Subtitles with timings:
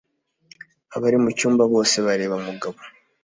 [0.95, 2.79] Abari mucyumba bose bareba Mugabo.